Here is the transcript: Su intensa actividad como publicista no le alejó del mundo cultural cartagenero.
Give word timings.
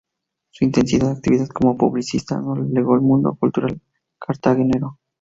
Su 0.49 0.65
intensa 0.65 1.11
actividad 1.11 1.45
como 1.49 1.77
publicista 1.77 2.41
no 2.41 2.55
le 2.55 2.63
alejó 2.63 2.93
del 2.95 3.01
mundo 3.03 3.35
cultural 3.39 3.79
cartagenero. 4.19 4.97